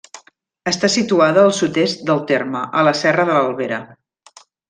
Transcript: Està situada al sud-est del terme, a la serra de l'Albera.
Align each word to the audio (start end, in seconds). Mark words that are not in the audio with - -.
Està 0.69 0.89
situada 0.93 1.43
al 1.49 1.53
sud-est 1.57 2.01
del 2.09 2.23
terme, 2.33 2.63
a 2.81 2.87
la 2.89 2.95
serra 3.03 3.27
de 3.31 3.37
l'Albera. 3.37 3.81